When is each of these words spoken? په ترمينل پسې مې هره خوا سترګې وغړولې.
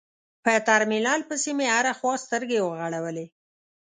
په 0.43 0.53
ترمينل 0.67 1.21
پسې 1.29 1.51
مې 1.57 1.67
هره 1.75 1.91
خوا 1.99 2.13
سترګې 2.25 2.59
وغړولې. 2.61 3.25